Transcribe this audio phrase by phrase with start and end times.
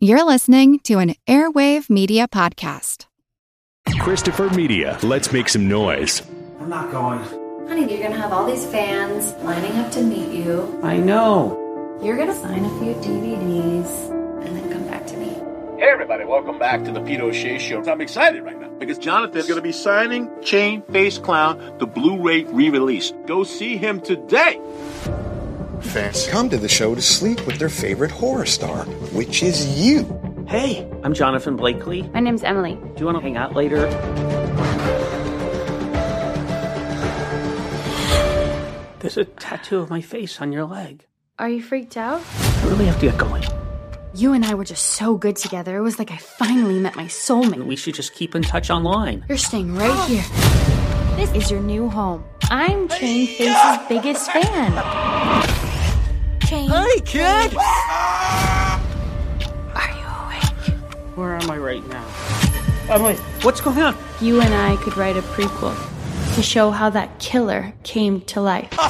[0.00, 3.06] You're listening to an Airwave Media Podcast.
[3.98, 6.22] Christopher Media, let's make some noise.
[6.60, 7.18] I'm not going.
[7.66, 10.78] Honey, you're gonna have all these fans lining up to meet you.
[10.84, 11.98] I know.
[12.00, 14.10] You're gonna sign a few DVDs
[14.46, 15.30] and then come back to me.
[15.80, 17.82] Hey everybody, welcome back to the Pete O'Shea Show.
[17.82, 22.44] I'm excited right now because Jonathan's going to be signing Chain Face Clown, the Blu-ray
[22.44, 23.12] re-release.
[23.26, 24.60] Go see him today.
[25.80, 30.04] Fans come to the show to sleep with their favorite horror star, which is you.
[30.48, 32.02] Hey, I'm Jonathan Blakely.
[32.14, 32.74] My name's Emily.
[32.74, 33.86] Do you want to hang out later?
[39.00, 41.04] There's a tattoo of my face on your leg.
[41.38, 42.20] Are you freaked out?
[42.34, 43.44] I really have to get going.
[44.14, 45.76] You and I were just so good together.
[45.76, 47.64] It was like I finally met my soulmate.
[47.64, 49.24] We should just keep in touch online.
[49.28, 50.24] You're staying right here.
[51.16, 52.24] This is your new home.
[52.50, 55.57] I'm Chain Face's biggest fan.
[57.08, 57.48] Chain.
[57.48, 57.56] Kid!
[59.74, 60.74] Are you awake?
[61.16, 62.04] Where am I right now?
[62.90, 63.96] Emily, what's going on?
[64.20, 65.74] You and I could write a prequel
[66.34, 68.68] to show how that killer came to life.
[68.72, 68.80] Get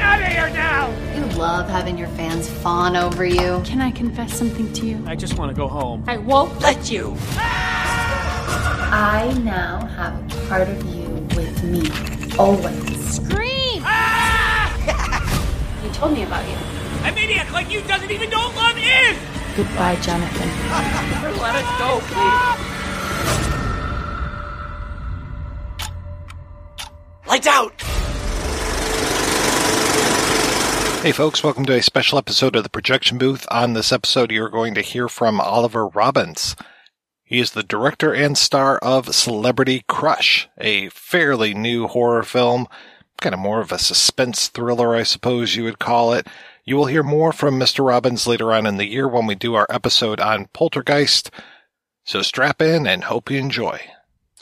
[0.00, 0.88] out of here now!
[1.14, 3.62] You love having your fans fawn over you.
[3.64, 5.00] Can I confess something to you?
[5.06, 6.02] I just want to go home.
[6.08, 7.16] I won't let you.
[7.38, 11.88] I now have a part of you with me.
[12.38, 13.14] Always.
[13.14, 13.82] Scream!
[13.84, 15.84] Ah!
[15.84, 16.75] you told me about you.
[17.06, 19.16] A maniac like you doesn't even know what love is!
[19.56, 20.48] Goodbye, Jonathan.
[21.40, 22.66] Let us go, please.
[27.28, 27.80] Lights out!
[31.02, 33.46] Hey folks, welcome to a special episode of the Projection Booth.
[33.52, 36.56] On this episode, you're going to hear from Oliver Robins.
[37.22, 42.66] He is the director and star of Celebrity Crush, a fairly new horror film,
[43.20, 46.26] kind of more of a suspense thriller, I suppose you would call it.
[46.68, 47.86] You will hear more from Mr.
[47.86, 51.30] Robins later on in the year when we do our episode on Poltergeist.
[52.04, 53.80] So strap in and hope you enjoy.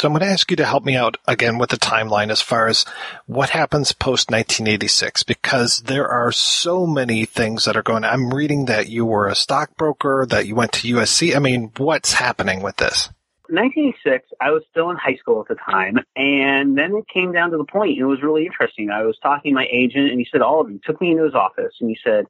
[0.00, 2.41] So I'm going to ask you to help me out again with the timeline as
[2.41, 2.86] far as
[3.27, 8.05] what happens post 1986 because there are so many things that are going.
[8.05, 11.36] I'm reading that you were a stockbroker, that you went to USC.
[11.36, 13.11] I mean, what's happening with this?
[13.48, 17.50] 1986, I was still in high school at the time, and then it came down
[17.50, 17.98] to the point.
[17.98, 18.90] It was really interesting.
[18.90, 21.34] I was talking to my agent, and he said, Oliver, he took me into his
[21.34, 22.27] office, and he said,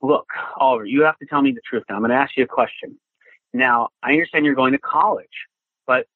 [0.00, 0.26] look,
[0.56, 1.96] Oliver, you have to tell me the truth now.
[1.96, 2.98] I'm going to ask you a question.
[3.52, 5.26] Now, I understand you're going to college,
[5.86, 6.06] but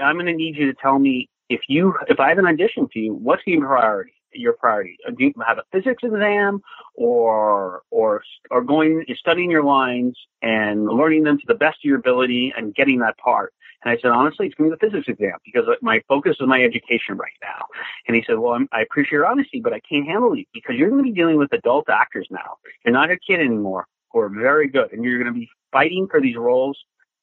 [0.00, 2.88] I'm going to need you to tell me if you, if I have an audition
[2.92, 4.14] for you, what's your priority?
[4.34, 4.96] Your priority?
[5.06, 6.62] Do you have a physics exam,
[6.94, 11.98] or or or going studying your lines and learning them to the best of your
[11.98, 13.52] ability and getting that part?
[13.84, 16.36] And I said, honestly, it's going to be the physics exam because uh, my focus
[16.40, 17.64] is my education right now.
[18.06, 20.76] And he said, well, I'm, I appreciate your honesty, but I can't handle you because
[20.76, 22.56] you're going to be dealing with adult actors now.
[22.84, 26.06] You're not a kid anymore who are very good, and you're going to be fighting
[26.10, 26.78] for these roles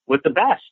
[0.07, 0.63] with the best.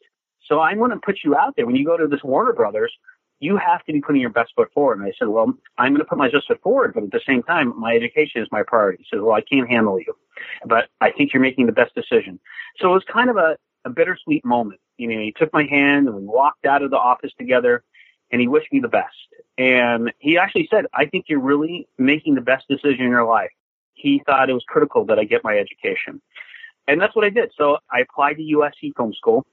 [0.47, 1.65] So I'm going to put you out there.
[1.65, 2.93] When you go to this Warner Brothers,
[3.39, 4.99] you have to be putting your best foot forward.
[4.99, 7.21] And I said, well, I'm going to put my best foot forward, but at the
[7.27, 9.03] same time, my education is my priority.
[9.03, 10.15] He said, well, I can't handle you,
[10.65, 12.39] but I think you're making the best decision.
[12.79, 14.79] So it was kind of a, a bittersweet moment.
[14.97, 17.83] You know, he took my hand and we walked out of the office together
[18.31, 19.15] and he wished me the best.
[19.57, 23.51] And he actually said, I think you're really making the best decision in your life.
[23.93, 26.21] He thought it was critical that I get my education.
[26.87, 27.51] And that's what I did.
[27.57, 29.45] So I applied to USC Film School.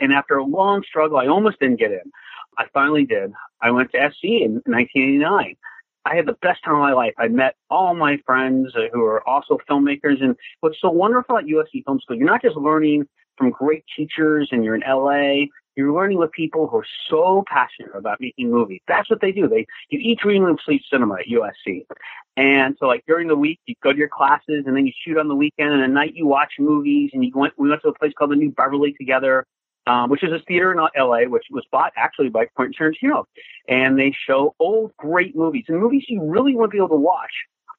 [0.00, 2.12] And after a long struggle, I almost didn't get in.
[2.58, 3.32] I finally did.
[3.60, 5.56] I went to SC in 1989.
[6.04, 7.14] I had the best time of my life.
[7.18, 10.22] I met all my friends who are also filmmakers.
[10.22, 14.48] And what's so wonderful at USC Film School, you're not just learning from great teachers
[14.52, 15.46] and you're in LA.
[15.76, 18.80] You're learning with people who are so passionate about making movies.
[18.88, 19.46] That's what they do.
[19.46, 21.84] They you eat, dream, and sleep cinema at USC.
[22.38, 25.18] And so, like during the week, you go to your classes, and then you shoot
[25.18, 27.10] on the weekend, and at night you watch movies.
[27.12, 27.52] And you went.
[27.58, 29.44] We went to a place called the New Beverly together
[29.86, 33.24] um, which is a theater in LA, which was bought actually by Quentin Tarantino.
[33.68, 36.96] And they show old great movies and movies you really want to be able to
[36.96, 37.32] watch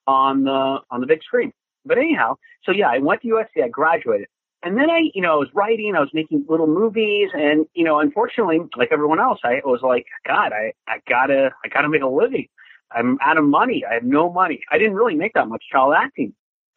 [0.06, 1.52] on the, on the big screen.
[1.86, 4.28] But anyhow, so yeah, I went to USC, I graduated.
[4.68, 7.86] And then I, you know, I was writing, I was making little movies and, you
[7.86, 12.02] know, unfortunately, like everyone else, I was like, God, I, I gotta, I gotta make
[12.02, 12.48] a living.
[12.92, 13.86] I'm out of money.
[13.90, 14.60] I have no money.
[14.70, 16.34] I didn't really make that much child acting.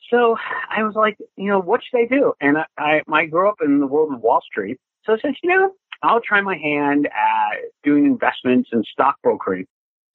[0.09, 0.37] So
[0.71, 2.33] I was like, you know, what should I do?
[2.41, 4.79] And I, I, I grew up in the world of Wall Street.
[5.05, 5.73] So I said, you know,
[6.05, 9.67] I'll try my hand at doing investments and stockbrokering.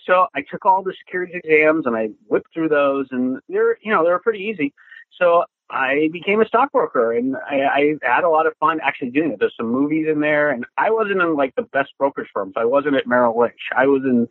[0.06, 3.92] So I took all the securities exams and I whipped through those and they're, you
[3.92, 4.74] know, they're pretty easy.
[5.20, 9.32] So I became a stockbroker and I, I had a lot of fun actually doing
[9.32, 9.40] it.
[9.40, 12.54] There's some movies in there and I wasn't in like the best brokerage firms.
[12.56, 13.60] I wasn't at Merrill Lynch.
[13.76, 14.28] I was in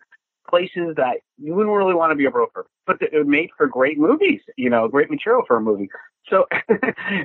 [0.49, 3.99] places that you wouldn't really want to be a broker, but it made for great
[3.99, 5.89] movies, you know, great material for a movie.
[6.31, 6.47] So,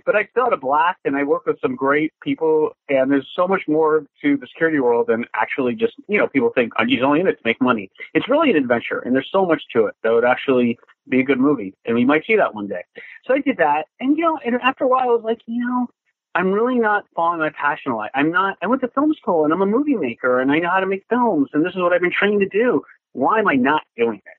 [0.06, 3.30] but I still had a blast and I worked with some great people and there's
[3.36, 6.86] so much more to the security world than actually just, you know, people think oh,
[6.88, 7.90] he's only in it to make money.
[8.14, 10.78] It's really an adventure and there's so much to it that would actually
[11.10, 12.84] be a good movie and we might see that one day.
[13.26, 15.66] So I did that and, you know, and after a while I was like, you
[15.66, 15.88] know,
[16.36, 18.12] I'm really not following my passion a lot.
[18.14, 20.70] I'm not, I went to film school and I'm a movie maker and I know
[20.70, 22.84] how to make films and this is what I've been trained to do.
[23.14, 24.38] Why am I not doing it?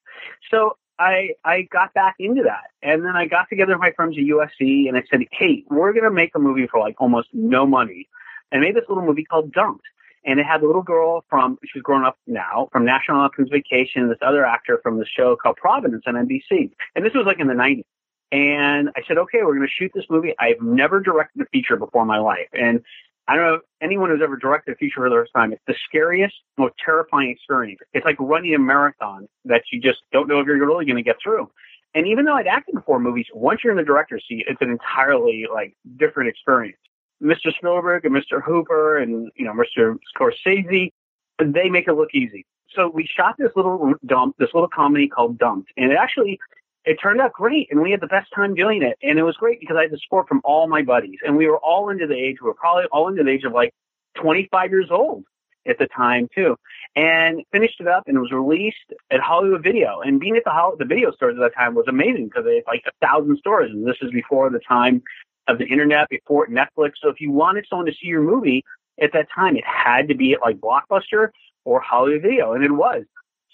[0.51, 4.17] So I I got back into that, and then I got together with my friends
[4.19, 7.67] at USC, and I said, "Hey, we're gonna make a movie for like almost no
[7.67, 8.07] money,"
[8.53, 9.87] and made this little movie called Dumped,
[10.25, 14.09] and it had a little girl from she's grown up now from National Lampoon's Vacation,
[14.09, 17.47] this other actor from the show called Providence on NBC, and this was like in
[17.47, 17.85] the '90s.
[18.33, 20.35] And I said, okay, we're going to shoot this movie.
[20.39, 22.47] I've never directed a feature before in my life.
[22.53, 22.81] And
[23.27, 25.53] I don't know if anyone who's ever directed a feature for the first time.
[25.53, 27.81] It's the scariest, most terrifying experience.
[27.93, 31.03] It's like running a marathon that you just don't know if you're really going to
[31.03, 31.51] get through.
[31.95, 34.71] And even though I'd acted before movies, once you're in the director's seat, it's an
[34.71, 36.79] entirely like different experience.
[37.23, 37.55] Mr.
[37.57, 38.43] Spielberg and Mr.
[38.43, 39.99] Hooper and you know Mr.
[40.17, 40.91] Scorsese,
[41.39, 42.47] they make it look easy.
[42.75, 46.39] So we shot this little dump, this little comedy called Dumped, and it actually
[46.85, 48.97] it turned out great and we had the best time doing it.
[49.03, 51.47] And it was great because I had the support from all my buddies and we
[51.47, 53.75] were all into the age, we were probably all into the age of like
[54.17, 55.25] 25 years old
[55.67, 56.57] at the time too.
[56.97, 60.01] And finished it up and it was released at Hollywood Video.
[60.01, 62.65] And being at the, the video stores at that time was amazing because they had
[62.67, 63.71] like a thousand stores.
[63.71, 65.03] And this is before the time
[65.49, 66.93] of the internet, before Netflix.
[67.03, 68.65] So if you wanted someone to see your movie
[69.01, 71.31] at that time, it had to be at like Blockbuster
[71.65, 72.53] or Hollywood Video.
[72.53, 73.05] And it was.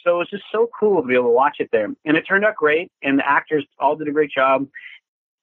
[0.05, 1.89] So it was just so cool to be able to watch it there.
[2.05, 4.67] And it turned out great, and the actors all did a great job.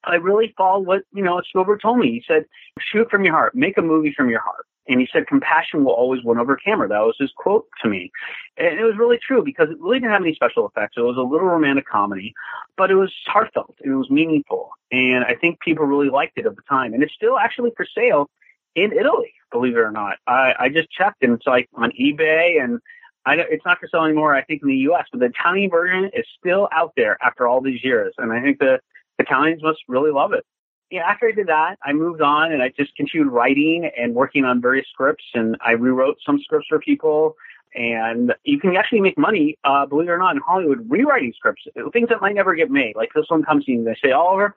[0.06, 2.12] I really followed what, you know, Spielberg told me.
[2.12, 2.46] He said,
[2.80, 4.66] shoot from your heart, make a movie from your heart.
[4.88, 6.90] And he said, compassion will always win over camera.
[6.90, 8.12] That was his quote to me.
[8.58, 10.96] And it was really true because it really didn't have any special effects.
[10.98, 12.34] It was a little romantic comedy,
[12.76, 13.76] but it was heartfelt.
[13.82, 14.72] And it was meaningful.
[14.92, 16.94] And I think people really liked it at the time.
[16.94, 18.30] And it's still actually for sale
[18.76, 20.18] in Italy, believe it or not.
[20.28, 22.80] I, I just checked and it's like on eBay and
[23.26, 24.36] I know it's not for sale anymore.
[24.36, 27.62] I think in the U.S., but the Italian version is still out there after all
[27.62, 28.80] these years, and I think the
[29.18, 30.46] Italians must really love it.
[30.94, 34.46] Yeah, after I did that, I moved on and I just continued writing and working
[34.46, 37.36] on various scripts, and I rewrote some scripts for people.
[37.74, 41.64] And you can actually make money, uh, believe it or not, in Hollywood rewriting scripts,
[41.94, 42.96] things that might never get made.
[42.96, 44.56] Like this one comes to me and they say, Oliver,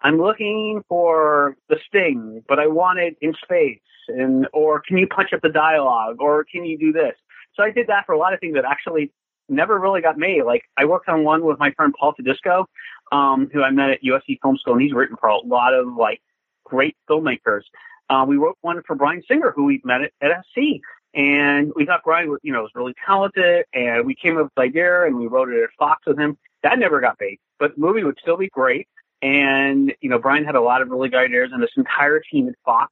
[0.00, 3.80] I'm looking for the sting, but I want it in space.
[4.08, 6.16] And, or can you punch up the dialogue?
[6.18, 7.12] Or can you do this?
[7.56, 9.12] So I did that for a lot of things that actually
[9.48, 10.42] never really got made.
[10.44, 12.66] Like I worked on one with my friend Paul Tedisco,
[13.12, 15.94] um, who I met at USC Film School, and he's written for a lot of
[15.94, 16.20] like
[16.64, 17.62] great filmmakers.
[18.10, 20.80] Uh, we wrote one for Bryan Singer, who we met at, at SC.
[21.14, 24.52] And we thought Bryan, was, you know, was really talented, and we came up with
[24.56, 26.36] the idea, and we wrote it at Fox with him.
[26.64, 28.88] That never got made, but the movie would still be great.
[29.22, 32.48] And you know, Bryan had a lot of really good ideas, and this entire team
[32.48, 32.90] at Fox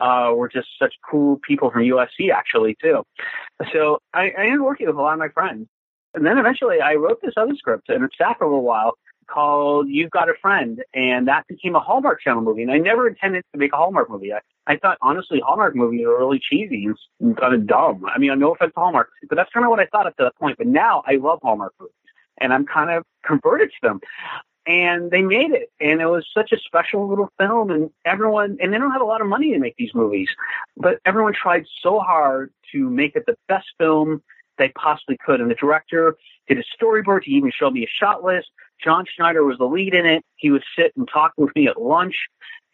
[0.00, 3.04] uh, were just such cool people from USC actually too.
[3.72, 5.68] So I, I ended up working with a lot of my friends.
[6.14, 8.98] And then eventually I wrote this other script and it sat for a while
[9.30, 10.82] called You've Got a Friend.
[10.94, 12.62] And that became a Hallmark Channel movie.
[12.62, 14.32] And I never intended to make a Hallmark movie.
[14.32, 16.88] I, I thought honestly Hallmark movies are really cheesy
[17.20, 18.04] and kind of dumb.
[18.04, 20.24] I mean, no offense to Hallmark, but that's kind of what I thought up to
[20.24, 20.58] that point.
[20.58, 21.94] But now I love Hallmark movies
[22.38, 24.00] and I'm kind of converted to them
[24.66, 28.72] and they made it and it was such a special little film and everyone and
[28.72, 30.28] they don't have a lot of money to make these movies
[30.76, 34.22] but everyone tried so hard to make it the best film
[34.58, 35.40] they possibly could.
[35.40, 36.16] And the director
[36.48, 37.24] did a storyboard.
[37.24, 38.48] He even showed me a shot list.
[38.82, 40.24] John schneider was the lead in it.
[40.36, 42.16] He would sit and talk with me at lunch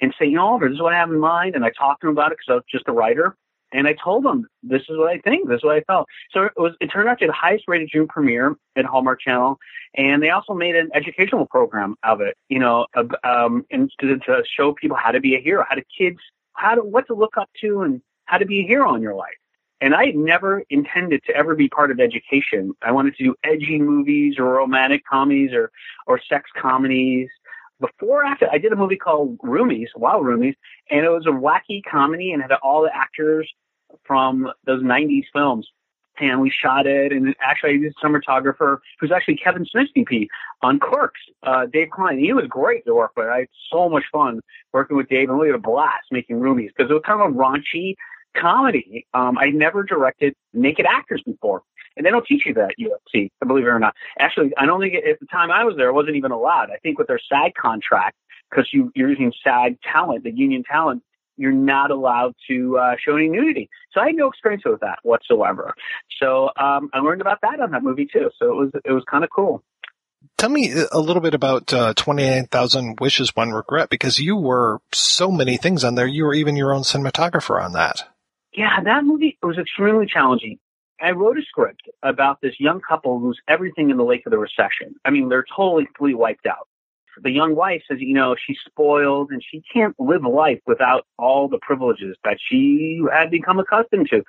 [0.00, 1.54] and say you know Oliver, this is what i have in mind.
[1.54, 3.36] And i talked to him about it because i was just a writer.
[3.72, 6.06] And I told him, this is what I think, this is what I felt.
[6.32, 9.20] So it was, it turned out to be the highest rated June premiere at Hallmark
[9.20, 9.58] Channel.
[9.94, 12.86] And they also made an educational program of it, you know,
[13.24, 16.18] um, and to, to show people how to be a hero, how to kids,
[16.54, 19.14] how to, what to look up to and how to be a hero in your
[19.14, 19.36] life.
[19.80, 22.72] And I never intended to ever be part of education.
[22.82, 25.70] I wanted to do edgy movies or romantic comedies or,
[26.06, 27.28] or sex comedies
[27.80, 30.56] before after I did a movie called Roomies, Wild Roomies,
[30.90, 33.48] and it was a wacky comedy and had all the actors
[34.04, 35.68] from those 90s films.
[36.20, 40.26] And we shot it, and actually I used a cinematographer who's actually Kevin Smith's DP
[40.62, 42.18] on Clerks, uh, Dave Klein.
[42.18, 43.28] He was great to work with.
[43.28, 44.40] I had so much fun
[44.72, 47.30] working with Dave, and we had a blast making Roomies because it was kind of
[47.30, 47.94] a raunchy
[48.36, 49.06] comedy.
[49.14, 51.62] Um, I never directed naked actors before.
[51.96, 53.94] And they don't teach you that at USC, believe it or not.
[54.20, 56.70] Actually, I don't think at the time I was there, it wasn't even allowed.
[56.70, 58.16] I think with their SAG contract,
[58.48, 61.02] because you, you're using SAG talent, the union talent,
[61.36, 63.68] you're not allowed to uh, show any nudity.
[63.92, 65.74] So I had no experience with that whatsoever.
[66.20, 68.30] So um, I learned about that on that movie too.
[68.38, 69.62] So it was it was kind of cool.
[70.36, 75.30] Tell me a little bit about uh, 29,000 Wishes, One Regret, because you were so
[75.30, 76.06] many things on there.
[76.06, 78.08] You were even your own cinematographer on that.
[78.58, 80.58] Yeah, that movie was extremely challenging.
[81.00, 84.38] I wrote a script about this young couple who's everything in the wake of the
[84.38, 84.96] recession.
[85.04, 86.66] I mean, they're totally, completely wiped out.
[87.22, 91.46] The young wife says, you know, she's spoiled and she can't live life without all
[91.46, 94.24] the privileges that she had become accustomed to.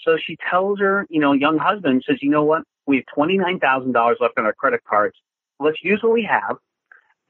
[0.00, 2.64] So she tells her, you know, young husband says, you know what?
[2.88, 5.14] We have $29,000 left on our credit cards.
[5.60, 6.56] Let's use what we have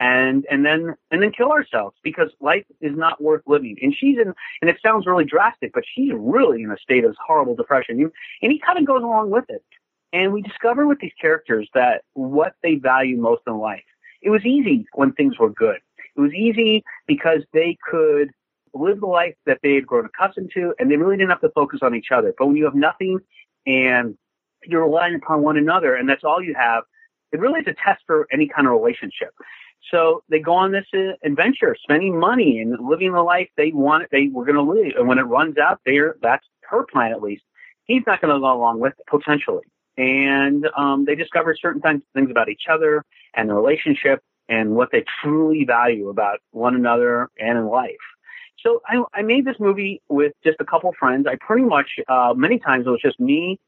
[0.01, 3.77] and and then and then kill ourselves because life is not worth living.
[3.83, 7.17] And she's in, and it sounds really drastic, but she's really in a state of
[7.25, 8.11] horrible depression.
[8.43, 9.65] And he kind of goes along with it.
[10.13, 13.83] And we discover with these characters that what they value most in life.
[14.23, 15.79] It was easy when things were good.
[16.17, 18.31] It was easy because they could
[18.75, 21.51] live the life that they had grown accustomed to, and they really didn't have to
[21.51, 22.35] focus on each other.
[22.37, 23.21] But when you have nothing
[23.67, 24.17] and
[24.65, 26.85] you're relying upon one another, and that's all you have,
[27.33, 29.31] it really is a test for any kind of relationship.
[29.91, 34.09] So they go on this uh, adventure, spending money and living the life they want.
[34.11, 37.23] They were going to live, and when it runs out, there that's her plan at
[37.23, 37.43] least.
[37.85, 39.65] He's not going to go along with it, potentially,
[39.97, 43.03] and um, they discover certain things, things about each other
[43.35, 47.97] and the relationship and what they truly value about one another and in life.
[48.61, 51.27] So I, I made this movie with just a couple friends.
[51.29, 53.59] I pretty much uh, many times it was just me,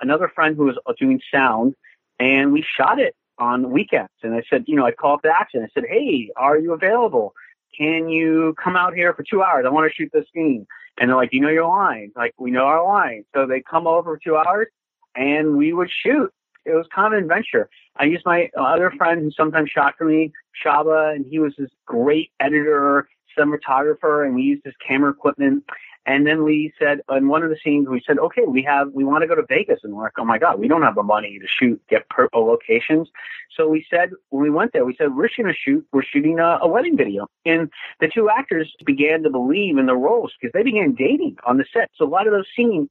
[0.00, 1.74] another friend who was doing sound,
[2.18, 4.12] and we shot it on weekends.
[4.22, 5.62] And I said, you know, I called up to action.
[5.62, 7.34] I said, hey, are you available?
[7.76, 9.64] Can you come out here for two hours?
[9.66, 10.66] I want to shoot this scene.
[10.98, 12.12] And they're like, you know your lines?
[12.14, 13.24] Like, we know our lines.
[13.34, 14.68] So they come over for two hours
[15.14, 16.30] and we would shoot.
[16.66, 17.70] It was kind of an adventure.
[17.96, 20.30] I used my other friend who sometimes shot for me,
[20.64, 25.64] Shaba, and he was this great editor, cinematographer, and we used his camera equipment.
[26.06, 29.04] And then we said, in one of the scenes, we said, okay, we have, we
[29.04, 29.80] want to go to Vegas.
[29.82, 32.26] And we're like, oh my God, we don't have the money to shoot, get uh,
[32.38, 33.08] locations.
[33.54, 36.38] So we said, when we went there, we said, we're going to shoot, we're shooting
[36.38, 37.28] a, a wedding video.
[37.44, 41.58] And the two actors began to believe in the roles because they began dating on
[41.58, 41.90] the set.
[41.94, 42.88] So a lot of those scenes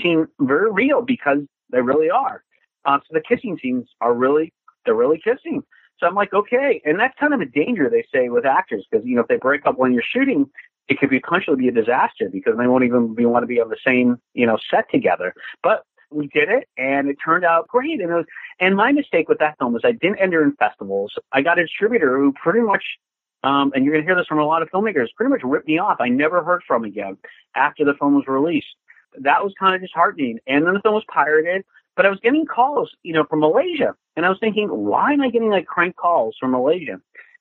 [0.00, 1.38] seem very real because
[1.70, 2.44] they really are.
[2.84, 4.52] Uh, so the kissing scenes are really,
[4.84, 5.64] they're really kissing.
[5.98, 6.80] So I'm like, okay.
[6.84, 9.36] And that's kind of a danger, they say, with actors, because, you know, if they
[9.36, 10.48] break up when you're shooting,
[10.88, 13.68] it could potentially be a disaster because they won't even be, want to be on
[13.68, 15.34] the same, you know, set together.
[15.62, 18.00] But we did it and it turned out great.
[18.00, 18.24] And it was,
[18.60, 21.12] and my mistake with that film was I didn't enter in festivals.
[21.32, 22.84] I got a distributor who pretty much,
[23.42, 25.68] um, and you're going to hear this from a lot of filmmakers, pretty much ripped
[25.68, 25.96] me off.
[26.00, 27.16] I never heard from again
[27.54, 28.66] after the film was released.
[29.18, 30.38] That was kind of disheartening.
[30.46, 31.64] And then the film was pirated,
[31.96, 33.94] but I was getting calls, you know, from Malaysia.
[34.16, 37.00] And I was thinking, why am I getting like crank calls from Malaysia?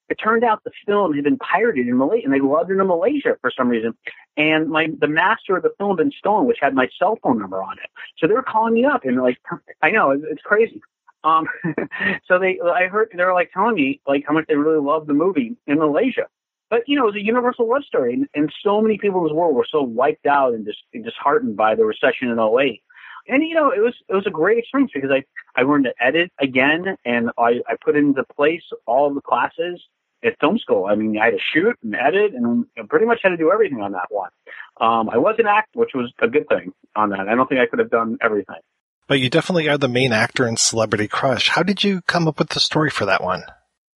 [0.09, 2.87] It turned out the film had been pirated in Malaysia, and they loved it in
[2.87, 3.95] Malaysia for some reason.
[4.37, 7.39] And my the master of the film had been stolen, which had my cell phone
[7.39, 7.89] number on it.
[8.17, 9.37] So they were calling me up and like,
[9.81, 10.81] I know it's, it's crazy.
[11.23, 11.47] Um,
[12.27, 15.07] so they, I heard they were like telling me like how much they really loved
[15.07, 16.27] the movie in Malaysia.
[16.69, 19.27] But you know, it was a universal love story, and, and so many people in
[19.27, 22.81] this world were so wiped out and just disheartened by the recession in 08
[23.27, 25.23] and you know it was it was a great experience because I
[25.59, 29.81] I learned to edit again and I I put into place all the classes
[30.23, 30.85] at film school.
[30.85, 33.81] I mean, I had to shoot and edit and pretty much had to do everything
[33.81, 34.31] on that one.
[34.81, 37.27] Um, I was an act, which was a good thing on that.
[37.29, 38.55] I don't think I could have done everything.
[39.07, 41.49] But you definitely are the main actor in Celebrity Crush.
[41.49, 43.43] How did you come up with the story for that one?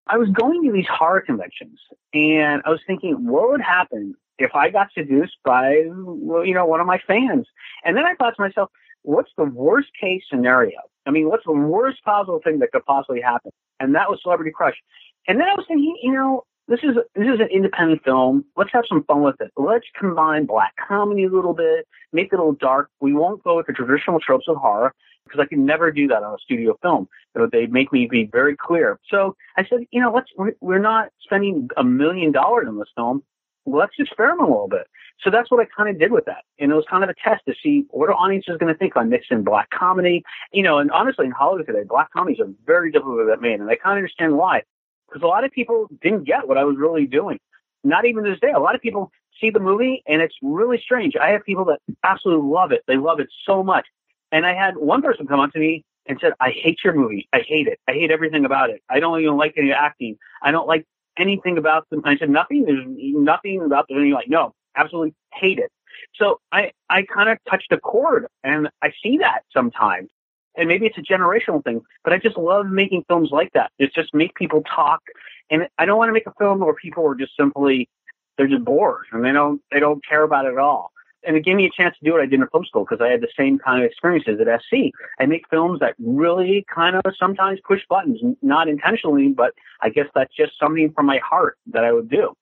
[0.05, 1.79] I was going to these horror conventions
[2.13, 6.79] and I was thinking, what would happen if I got seduced by, you know, one
[6.79, 7.47] of my fans?
[7.83, 8.69] And then I thought to myself,
[9.03, 10.77] what's the worst case scenario?
[11.05, 13.51] I mean, what's the worst possible thing that could possibly happen?
[13.79, 14.75] And that was Celebrity Crush.
[15.27, 18.45] And then I was thinking, you know, this is this is an independent film.
[18.55, 19.51] Let's have some fun with it.
[19.57, 22.89] Let's combine black comedy a little bit, make it a little dark.
[23.01, 26.23] We won't go with the traditional tropes of horror because I can never do that
[26.23, 27.07] on a studio film.
[27.51, 28.99] They make me be very clear.
[29.09, 30.29] So I said, you know, let's
[30.61, 33.23] we're not spending a million dollars on this film.
[33.65, 34.87] Let's experiment a little bit.
[35.21, 36.43] So that's what I kind of did with that.
[36.59, 38.95] And it was kind of a test to see what are audiences going to think
[38.95, 40.23] on mixing black comedy.
[40.53, 43.59] You know, and honestly, in Hollywood today, black comedies are very difficult to get made.
[43.59, 44.63] And I kind of understand why
[45.09, 47.39] because a lot of people didn't get what I was really doing.
[47.83, 48.51] Not even this day.
[48.51, 51.15] A lot of people see the movie and it's really strange.
[51.15, 52.83] I have people that absolutely love it.
[52.87, 53.87] They love it so much.
[54.31, 57.27] And I had one person come up to me and said, I hate your movie.
[57.33, 57.79] I hate it.
[57.87, 58.81] I hate everything about it.
[58.89, 60.17] I don't even like any acting.
[60.41, 60.85] I don't like
[61.17, 62.01] anything about them.
[62.05, 62.65] I said, nothing.
[62.65, 64.13] There's nothing about the movie.
[64.13, 65.71] Like, no, absolutely hate it.
[66.15, 70.09] So I, I kind of touched a chord and I see that sometimes
[70.59, 73.71] and maybe it's a generational thing, but I just love making films like that.
[73.79, 75.01] It's just make people talk.
[75.49, 77.89] And I don't want to make a film where people are just simply
[78.37, 80.91] they're just bored and they don't they don't care about it at all.
[81.25, 83.03] And it gave me a chance to do what I did in film school because
[83.03, 84.93] I had the same kind of experiences at SC.
[85.19, 90.05] I make films that really kind of sometimes push buttons, not intentionally, but I guess
[90.15, 92.33] that's just something from my heart that I would do.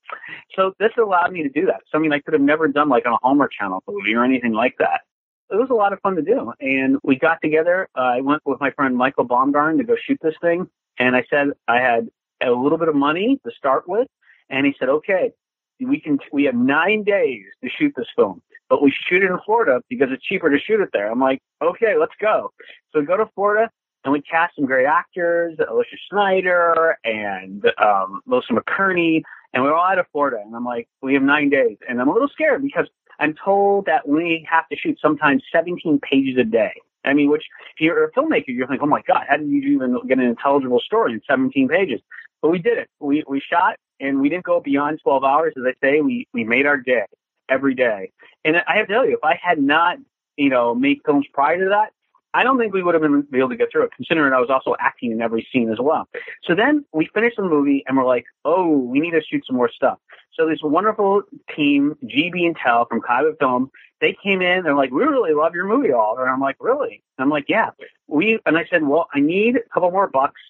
[0.55, 1.81] So this allowed me to do that.
[1.91, 4.75] Something I could have never done like on a Hallmark Channel movie or anything like
[4.79, 5.01] that
[5.49, 6.51] it was a lot of fun to do.
[6.59, 7.87] And we got together.
[7.97, 10.67] Uh, I went with my friend Michael Baumgarten to go shoot this thing.
[10.99, 12.07] And I said I had
[12.41, 14.07] a little bit of money to start with.
[14.49, 15.31] And he said, okay,
[15.79, 19.39] we can, we have nine days to shoot this film, but we shoot it in
[19.45, 21.11] Florida because it's cheaper to shoot it there.
[21.11, 22.51] I'm like, okay, let's go.
[22.91, 23.69] So we go to Florida
[24.03, 29.21] and we cast some great actors, Alicia Snyder and um, Melissa McCurney,
[29.53, 30.37] and we're all out of Florida.
[30.43, 32.87] And I'm like, we have nine days, and I'm a little scared because
[33.19, 36.73] I'm told that we have to shoot sometimes 17 pages a day.
[37.03, 37.43] I mean, which
[37.73, 40.25] if you're a filmmaker, you're like, oh my God, how did you even get an
[40.25, 42.01] intelligible story in 17 pages?
[42.41, 42.89] But we did it.
[42.99, 45.53] We, we shot and we didn't go beyond 12 hours.
[45.57, 47.05] As I say, we, we made our day
[47.49, 48.11] every day.
[48.45, 49.97] And I have to tell you, if I had not,
[50.35, 51.91] you know, made films prior to that,
[52.33, 54.49] I don't think we would have been able to get through it, considering I was
[54.49, 56.07] also acting in every scene as well.
[56.43, 59.55] So then we finished the movie and we're like, oh, we need to shoot some
[59.55, 59.97] more stuff.
[60.33, 61.23] So this wonderful
[61.55, 62.55] team, GB and
[62.89, 64.63] from Kaiba Film, they came in.
[64.63, 66.25] They're like, we really love your movie, Oliver.
[66.25, 67.01] And I'm like, really?
[67.17, 67.71] And I'm like, yeah.
[68.07, 70.41] We and I said, well, I need a couple more bucks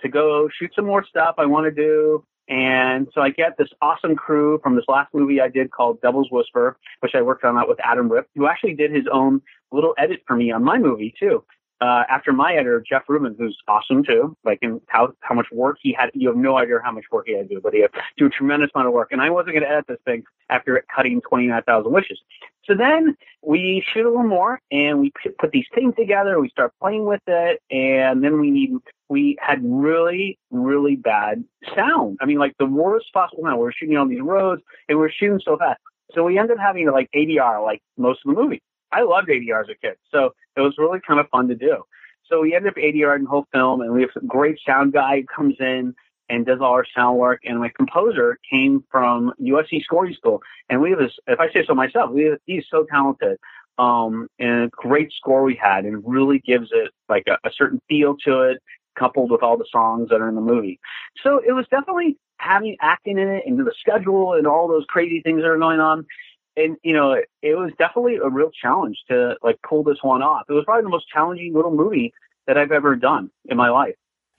[0.00, 2.24] to go shoot some more stuff I want to do.
[2.48, 6.30] And so I get this awesome crew from this last movie I did called Devil's
[6.30, 9.40] Whisper, which I worked on that with Adam Rip, who actually did his own
[9.72, 11.42] little edit for me on my movie too
[11.84, 15.76] uh, after my editor, Jeff Rubin, who's awesome too, like in how, how much work
[15.82, 17.82] he had, you have no idea how much work he had to do, but he
[17.82, 19.08] had to do a tremendous amount of work.
[19.12, 22.18] And I wasn't going to edit this thing after cutting 29,000 wishes.
[22.64, 26.40] So then we shoot a little more and we put these things together.
[26.40, 27.60] We start playing with it.
[27.70, 28.70] And then we need,
[29.10, 31.44] we had really, really bad
[31.76, 32.16] sound.
[32.22, 33.58] I mean, like the worst possible sound.
[33.58, 35.80] We we're shooting on these roads and we we're shooting so fast.
[36.14, 38.62] So we ended up having like ADR, like most of the movie.
[38.94, 39.96] I loved ADR as a kid.
[40.10, 41.82] So it was really kind of fun to do.
[42.30, 44.92] So we ended up ADR in the whole film and we have a great sound
[44.92, 45.94] guy who comes in
[46.28, 47.40] and does all our sound work.
[47.44, 50.40] And my composer came from USC scoring school.
[50.70, 53.38] And we have this, if I say so myself, we have, he's so talented.
[53.76, 57.80] Um, and a great score we had and really gives it like a, a certain
[57.88, 58.62] feel to it
[58.96, 60.78] coupled with all the songs that are in the movie.
[61.22, 65.20] So it was definitely having acting in it and the schedule and all those crazy
[65.22, 66.06] things that are going on
[66.56, 70.22] and you know, it, it was definitely a real challenge to like pull this one
[70.22, 70.44] off.
[70.48, 72.12] It was probably the most challenging little movie
[72.46, 73.94] that I've ever done in my life.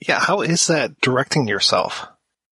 [0.05, 2.07] Yeah, how is that directing yourself?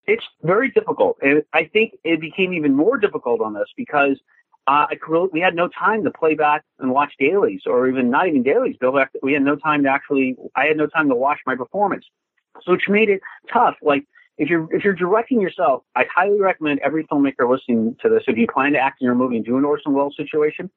[0.05, 4.19] It's very difficult, and I think it became even more difficult on this because
[4.67, 4.85] uh,
[5.31, 8.75] we had no time to play back and watch dailies, or even not even dailies.
[8.79, 10.35] Bill, we had no time to actually.
[10.55, 12.05] I had no time to watch my performance,
[12.63, 13.21] so which made it
[13.51, 13.75] tough.
[13.81, 14.05] Like
[14.37, 18.23] if you're if you're directing yourself, I highly recommend every filmmaker listening to this.
[18.27, 20.69] If you plan to act in your movie and do an Orson Welles situation,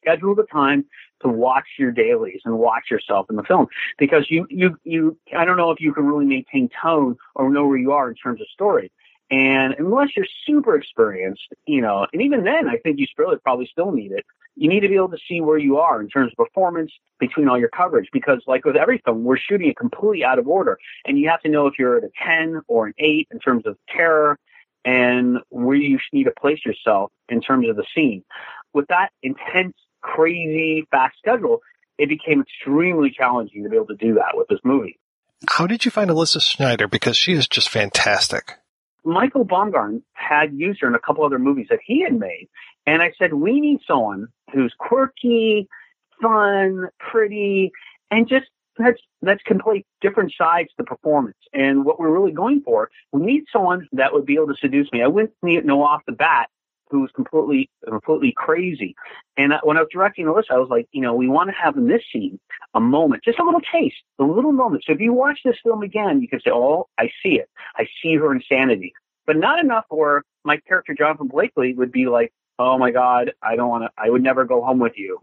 [0.00, 0.84] schedule the time
[1.22, 3.66] to watch your dailies and watch yourself in the film
[3.98, 7.66] because you you you I don't know if you can really maintain tone or know
[7.66, 8.90] where you are in terms of story.
[9.30, 13.66] And unless you're super experienced, you know, and even then, I think you really probably
[13.66, 14.24] still need it.
[14.56, 16.90] You need to be able to see where you are in terms of performance
[17.20, 20.48] between all your coverage, because like with every film, we're shooting it completely out of
[20.48, 23.38] order, and you have to know if you're at a 10 or an 8 in
[23.38, 24.38] terms of terror
[24.84, 28.22] and where you need to place yourself in terms of the scene.
[28.72, 31.60] With that intense, crazy, fast schedule,
[31.98, 34.98] it became extremely challenging to be able to do that with this movie.
[35.48, 38.54] How did you find Alyssa schneider Because she is just fantastic.
[39.04, 42.48] Michael Baumgarten had used her in a couple other movies that he had made.
[42.86, 45.68] And I said, we need someone who's quirky,
[46.20, 47.72] fun, pretty,
[48.10, 48.46] and just
[48.78, 51.36] that's that's complete different sides to performance.
[51.52, 54.90] And what we're really going for, we need someone that would be able to seduce
[54.92, 55.02] me.
[55.02, 56.48] I wouldn't need know off the bat
[56.90, 58.94] who was completely completely crazy.
[59.36, 61.76] And when I was directing list, I was like, you know, we want to have
[61.76, 62.38] in this scene
[62.74, 64.84] a moment, just a little taste, a little moment.
[64.86, 67.48] So if you watch this film again, you can say, oh, I see it.
[67.76, 68.92] I see her insanity.
[69.26, 73.56] But not enough where my character Jonathan Blakely would be like, oh my God, I
[73.56, 75.20] don't want to, I would never go home with you.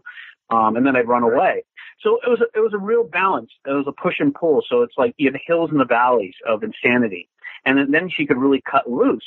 [0.50, 1.64] Um, and then I'd run away.
[2.00, 3.50] So it was, it was a real balance.
[3.66, 4.62] It was a push and pull.
[4.68, 7.28] So it's like you have the hills and the valleys of insanity.
[7.64, 9.24] And then, then she could really cut loose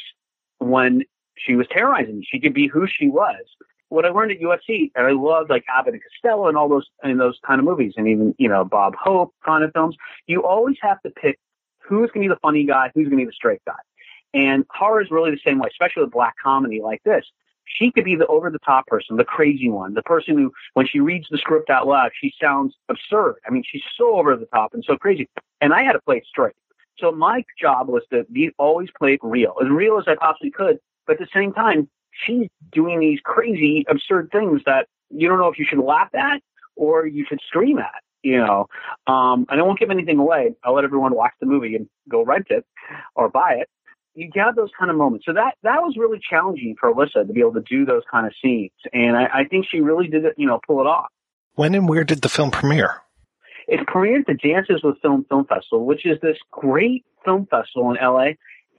[0.60, 1.04] when
[1.38, 2.28] she was terrorizing me.
[2.30, 3.44] She could be who she was.
[3.90, 6.88] What I learned at USC, and I loved like Abbott and Costello and all those
[7.04, 9.96] and those kind of movies, and even you know Bob Hope kind of films.
[10.26, 11.40] You always have to pick
[11.80, 13.80] who's going to be the funny guy, who's going to be the straight guy.
[14.34, 17.26] And horror is really the same way, especially with black comedy like this.
[17.68, 20.88] She could be the over the top person, the crazy one, the person who, when
[20.88, 23.36] she reads the script out loud, she sounds absurd.
[23.48, 25.28] I mean, she's so over the top and so crazy.
[25.62, 26.56] And I had to play it straight.
[26.98, 30.50] So my job was to be always play it real, as real as I possibly
[30.50, 35.40] could but at the same time, she's doing these crazy, absurd things that you don't
[35.40, 36.42] know if you should laugh at
[36.76, 38.04] or you should scream at.
[38.24, 38.68] You know,
[39.06, 40.54] um, and I won't give anything away.
[40.64, 42.66] I'll let everyone watch the movie and go rent it
[43.16, 43.70] or buy it.
[44.18, 45.28] You got those kind of moments.
[45.28, 48.26] So that that was really challenging for Alyssa to be able to do those kind
[48.26, 50.34] of scenes, and I, I think she really did it.
[50.38, 51.06] You know, pull it off.
[51.54, 52.96] When and where did the film premiere?
[53.68, 57.92] It premiered at the Dances with Film Film Festival, which is this great film festival
[57.92, 58.30] in LA,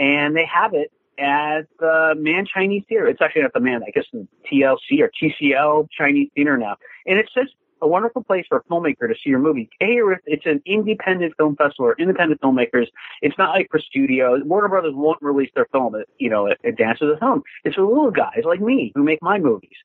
[0.00, 3.06] and they have it at the Mann Chinese Theater.
[3.06, 7.16] It's actually at the Mann, I guess, the TLC or TCL Chinese Theater now, and
[7.16, 9.68] it's just a wonderful place for a filmmaker to see your movie.
[9.80, 12.86] A, it's an independent film festival or independent filmmakers.
[13.22, 14.42] It's not like for studios.
[14.44, 17.42] Warner Brothers won't release their film at, you know, at, at Dances at Home.
[17.64, 19.76] It's for little guys like me who make my movies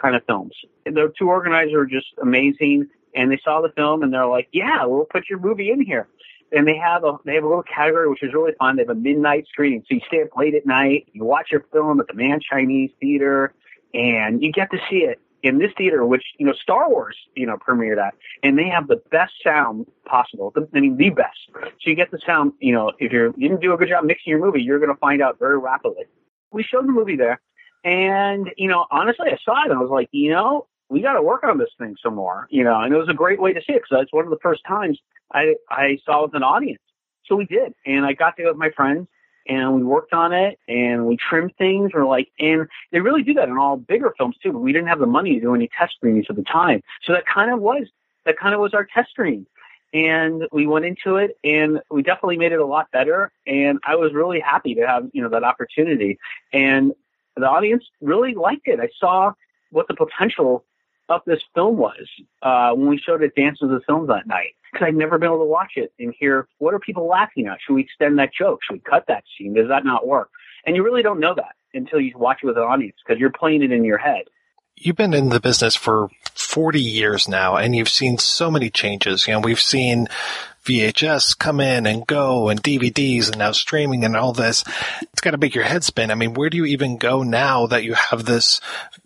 [0.00, 0.54] kind of films.
[0.84, 4.84] The two organizers are just amazing and they saw the film and they're like, yeah,
[4.84, 6.08] we'll put your movie in here.
[6.50, 8.76] And they have a they have a little category which is really fun.
[8.76, 11.64] They have a midnight screening, so you stay up late at night, you watch your
[11.72, 13.54] film at the Mann Chinese Theater,
[13.94, 17.46] and you get to see it in this theater, which you know Star Wars, you
[17.46, 20.52] know, premiered at, and they have the best sound possible.
[20.56, 21.38] I mean, the best.
[21.54, 22.52] So you get the sound.
[22.60, 24.92] You know, if you're you didn't do a good job mixing your movie, you're going
[24.92, 26.04] to find out very rapidly.
[26.52, 27.40] We showed the movie there,
[27.84, 31.14] and you know, honestly, I saw it and I was like, you know, we got
[31.14, 32.46] to work on this thing some more.
[32.50, 34.30] You know, and it was a great way to see it because it's one of
[34.30, 34.98] the first times
[35.32, 36.82] I I saw it with an audience.
[37.26, 39.08] So we did, and I got to go with my friends
[39.48, 41.92] and we worked on it and we trimmed things.
[41.94, 44.52] We're like, and they really do that in all bigger films too.
[44.52, 47.12] But we didn't have the money to do any test screenings at the time, so
[47.12, 47.86] that kind of was
[48.24, 49.46] that kind of was our test screen.
[49.94, 53.30] And we went into it, and we definitely made it a lot better.
[53.46, 56.18] And I was really happy to have you know that opportunity,
[56.52, 56.92] and
[57.36, 58.80] the audience really liked it.
[58.80, 59.32] I saw
[59.70, 60.64] what the potential
[61.16, 62.08] of this film was
[62.42, 65.40] uh, when we showed it Dances with Films that night because I'd never been able
[65.40, 67.58] to watch it and hear what are people laughing at?
[67.64, 68.60] Should we extend that joke?
[68.62, 69.54] Should we cut that scene?
[69.54, 70.30] Does that not work?
[70.64, 73.30] And you really don't know that until you watch it with an audience because you're
[73.30, 74.22] playing it in your head.
[74.76, 79.26] You've been in the business for 40 years now and you've seen so many changes.
[79.26, 80.08] You know, we've seen
[80.64, 84.64] VHS come in and go and DVDs and now streaming and all this.
[85.00, 86.10] It's got to make your head spin.
[86.10, 88.60] I mean, where do you even go now that you have this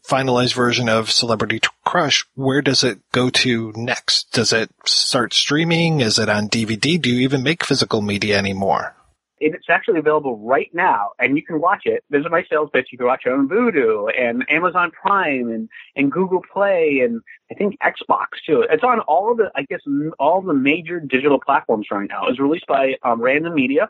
[0.07, 2.27] finalized version of Celebrity Crush?
[2.35, 4.33] Where does it go to next?
[4.33, 6.01] Does it start streaming?
[6.01, 7.01] Is it on DVD?
[7.01, 8.96] Do you even make physical media anymore?
[9.39, 12.03] It's actually available right now, and you can watch it.
[12.11, 12.89] Visit my sales pitch.
[12.91, 17.21] You can watch it on Vudu and Amazon Prime and, and Google Play and
[17.51, 18.65] I think Xbox too.
[18.71, 19.81] It's on all of the, I guess,
[20.19, 22.25] all the major digital platforms right now.
[22.27, 23.89] It was released by um, Random Media,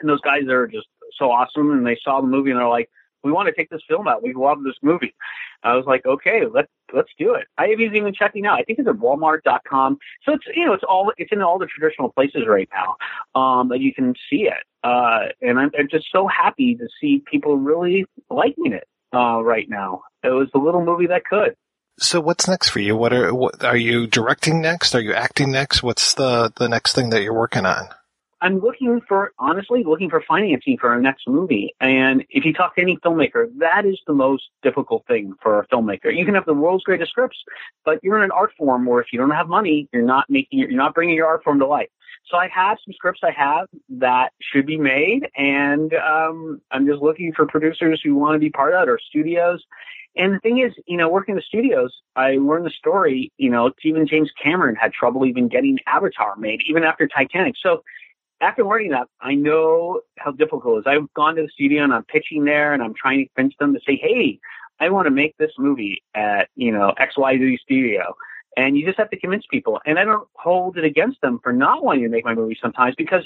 [0.00, 0.86] and those guys are just
[1.18, 1.70] so awesome.
[1.70, 2.90] And they saw the movie and they're like,
[3.26, 4.22] we want to take this film out.
[4.22, 5.14] We love this movie.
[5.62, 7.46] I was like, okay, let's let's do it.
[7.58, 8.58] I have even checking out.
[8.58, 9.98] I think it's at Walmart.com.
[10.24, 12.96] So it's you know it's all it's in all the traditional places right now
[13.40, 14.62] um, that you can see it.
[14.86, 19.68] Uh, and I'm, I'm just so happy to see people really liking it uh, right
[19.68, 20.02] now.
[20.22, 21.56] It was the little movie that could.
[21.98, 22.94] So what's next for you?
[22.94, 24.94] What are what are you directing next?
[24.94, 25.82] Are you acting next?
[25.82, 27.88] What's the the next thing that you're working on?
[28.40, 31.74] I'm looking for, honestly, looking for financing for our next movie.
[31.80, 35.66] And if you talk to any filmmaker, that is the most difficult thing for a
[35.68, 36.14] filmmaker.
[36.14, 37.38] You can have the world's greatest scripts,
[37.84, 40.58] but you're in an art form where if you don't have money, you're not making,
[40.58, 41.88] you're not bringing your art form to life.
[42.28, 47.00] So I have some scripts I have that should be made, and um, I'm just
[47.00, 49.62] looking for producers who want to be part of it or studios.
[50.16, 53.50] And the thing is, you know, working in the studios, I learned the story, you
[53.50, 57.54] know, even James Cameron had trouble even getting Avatar made, even after Titanic.
[57.62, 57.82] So
[58.40, 60.84] after learning that, I know how difficult it is.
[60.86, 63.74] I've gone to the studio and I'm pitching there and I'm trying to convince them
[63.74, 64.38] to say, hey,
[64.80, 68.14] I want to make this movie at, you know, XYZ studio.
[68.56, 69.80] And you just have to convince people.
[69.84, 72.94] And I don't hold it against them for not wanting to make my movie sometimes
[72.96, 73.24] because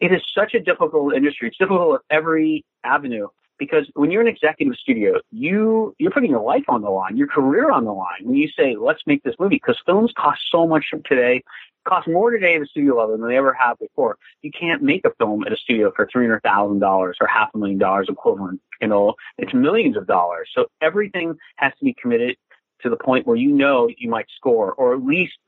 [0.00, 1.48] it is such a difficult industry.
[1.48, 6.42] It's difficult at every avenue because when you're an executive studio, you you're putting your
[6.42, 8.22] life on the line, your career on the line.
[8.22, 11.42] When you say, "Let's make this movie," because films cost so much today
[11.86, 14.18] cost more today at a studio level than they ever have before.
[14.42, 17.50] You can't make a film at a studio for three hundred thousand dollars or half
[17.54, 18.60] a million dollars equivalent.
[18.80, 20.50] You know, it's millions of dollars.
[20.54, 22.36] So everything has to be committed
[22.82, 25.38] to the point where you know you might score, or at least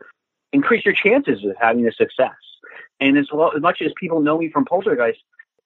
[0.52, 2.34] increase your chances of having a success.
[3.00, 5.18] And as well as much as people know me from Poltergeist,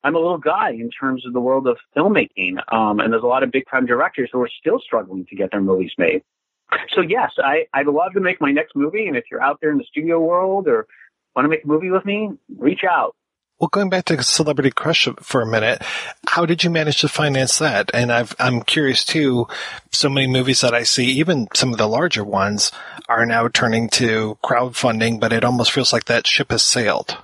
[0.05, 2.59] I'm a little guy in terms of the world of filmmaking.
[2.72, 5.50] Um, and there's a lot of big time directors who are still struggling to get
[5.50, 6.22] their movies made.
[6.94, 9.07] So yes, I, I'd love to make my next movie.
[9.07, 10.87] And if you're out there in the studio world or
[11.35, 13.14] want to make a movie with me, reach out.
[13.59, 15.81] Well, going back to Celebrity Crush for a minute,
[16.27, 17.90] how did you manage to finance that?
[17.95, 19.47] And i am curious too.
[19.90, 22.71] So many movies that I see, even some of the larger ones,
[23.09, 27.16] are now turning to crowdfunding, but it almost feels like that ship has sailed.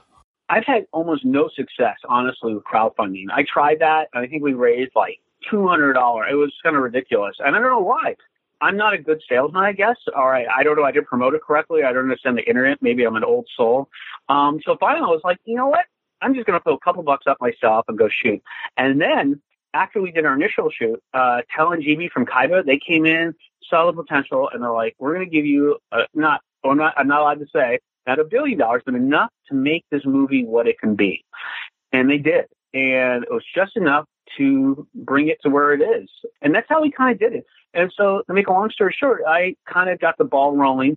[0.49, 3.27] I've had almost no success, honestly, with crowdfunding.
[3.31, 4.09] I tried that.
[4.15, 5.19] I think we raised like
[5.51, 6.27] two hundred dollar.
[6.27, 8.17] It was kind of ridiculous, and I don't know why.
[8.63, 9.97] I'm not a good salesman, I guess.
[10.17, 10.85] All right, I don't know.
[10.85, 11.83] I didn't promote it correctly.
[11.83, 12.79] I don't understand the internet.
[12.81, 13.91] Maybe I'm an old soul.
[14.31, 15.85] Um, so finally, I was like, you know what?
[16.23, 18.43] I'm just going to throw a couple bucks up myself and go shoot.
[18.77, 19.41] And then
[19.75, 23.35] after we did our initial shoot, uh, Tel and GB from Kaiba, they came in,
[23.65, 26.95] saw the potential, and they're like, we're going to give you a, not, or not,
[26.97, 30.45] I'm not allowed to say, not a billion dollars, but enough to make this movie
[30.45, 31.25] what it can be.
[31.93, 32.47] And they did.
[32.75, 34.07] And it was just enough
[34.39, 36.09] to bring it to where it is.
[36.41, 37.45] And that's how we kind of did it.
[37.75, 40.97] And so to make a long story short, I kind of got the ball rolling.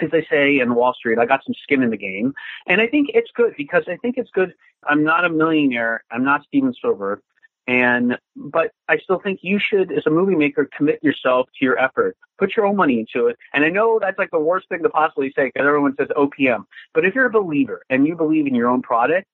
[0.00, 2.34] As they say in Wall Street, I got some skin in the game.
[2.66, 4.52] And I think it's good because I think it's good.
[4.84, 6.04] I'm not a millionaire.
[6.10, 7.20] I'm not Steven Spielberg.
[7.68, 11.78] And, but I still think you should, as a movie maker, commit yourself to your
[11.78, 12.16] effort.
[12.38, 13.36] Put your own money into it.
[13.52, 16.64] And I know that's like the worst thing to possibly say because everyone says OPM.
[16.94, 19.26] But if you're a believer and you believe in your own product,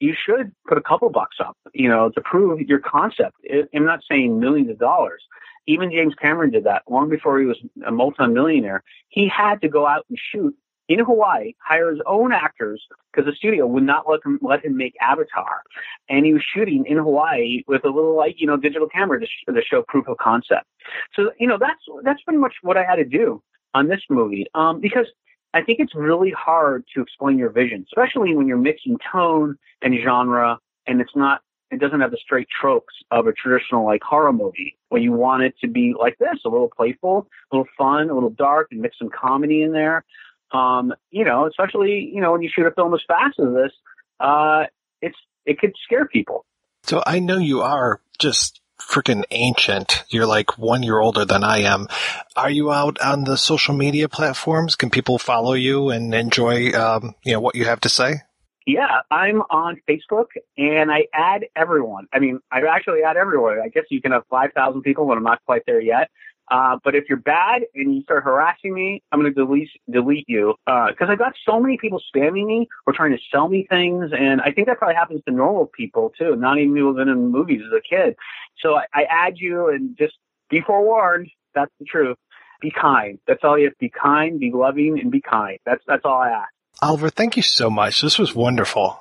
[0.00, 3.36] you should put a couple bucks up, you know, to prove your concept.
[3.74, 5.22] I'm not saying millions of dollars.
[5.66, 8.82] Even James Cameron did that long before he was a multimillionaire.
[9.08, 10.54] He had to go out and shoot
[10.88, 12.80] in Hawaii, hire his own actors
[13.12, 15.62] because the studio would not let him let him make Avatar,
[16.08, 19.26] and he was shooting in Hawaii with a little like you know digital camera to,
[19.26, 20.66] sh- to show proof of concept.
[21.14, 23.42] So you know that's that's pretty much what I had to do
[23.74, 25.06] on this movie um, because
[25.54, 29.94] I think it's really hard to explain your vision, especially when you're mixing tone and
[30.04, 34.32] genre, and it's not it doesn't have the straight tropes of a traditional like horror
[34.32, 38.08] movie when you want it to be like this a little playful a little fun
[38.10, 40.04] a little dark and mix some comedy in there
[40.52, 43.72] um, you know, especially you know when you shoot a film as fast as this,
[44.20, 44.64] uh,
[45.00, 46.44] it's it could scare people.
[46.84, 50.04] So I know you are just freaking ancient.
[50.08, 51.88] You're like one year older than I am.
[52.36, 54.76] Are you out on the social media platforms?
[54.76, 58.22] Can people follow you and enjoy, um, you know, what you have to say?
[58.66, 60.26] Yeah, I'm on Facebook
[60.58, 62.08] and I add everyone.
[62.12, 63.60] I mean, I actually add everyone.
[63.60, 66.10] I guess you can have 5,000 people, but I'm not quite there yet.
[66.48, 70.28] Uh, but if you're bad and you start harassing me, I'm going to delete delete
[70.28, 73.66] you because uh, I got so many people spamming me or trying to sell me
[73.68, 77.08] things, and I think that probably happens to normal people too, not even people that
[77.08, 78.14] in movies as a kid.
[78.60, 80.14] So I, I add you and just
[80.48, 81.30] be forewarned.
[81.54, 82.16] That's the truth.
[82.60, 83.18] Be kind.
[83.26, 83.72] That's all you have.
[83.72, 85.58] To be kind, be loving, and be kind.
[85.66, 86.55] That's that's all I ask.
[86.82, 88.00] Oliver, thank you so much.
[88.02, 89.00] This was wonderful.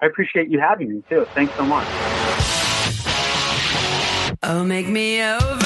[0.00, 1.26] I appreciate you having me too.
[1.34, 1.86] Thanks so much.
[4.42, 5.65] Oh, make me over.